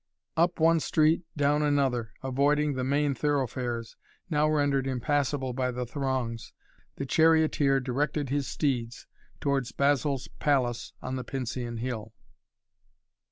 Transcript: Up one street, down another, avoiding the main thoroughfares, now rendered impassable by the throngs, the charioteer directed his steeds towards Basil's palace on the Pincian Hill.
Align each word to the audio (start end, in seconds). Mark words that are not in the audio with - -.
Up 0.35 0.59
one 0.59 0.79
street, 0.79 1.21
down 1.37 1.61
another, 1.61 2.11
avoiding 2.23 2.73
the 2.73 2.83
main 2.83 3.13
thoroughfares, 3.13 3.97
now 4.31 4.49
rendered 4.49 4.87
impassable 4.87 5.53
by 5.53 5.69
the 5.69 5.85
throngs, 5.85 6.53
the 6.95 7.05
charioteer 7.05 7.79
directed 7.79 8.29
his 8.29 8.47
steeds 8.47 9.05
towards 9.39 9.71
Basil's 9.71 10.27
palace 10.39 10.93
on 11.03 11.17
the 11.17 11.23
Pincian 11.23 11.77
Hill. 11.77 12.15